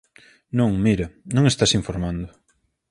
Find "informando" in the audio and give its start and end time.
1.79-2.27